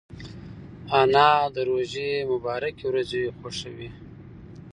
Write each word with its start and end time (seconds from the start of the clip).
انا 0.99 1.29
د 1.55 1.57
روژې 1.69 2.09
مبارکې 2.31 2.83
ورځې 2.87 3.23
خوښوي 3.37 3.89